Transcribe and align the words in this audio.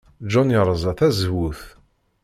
John 0.31 0.49
yerẓa 0.53 0.93
tazewwut. 0.99 1.61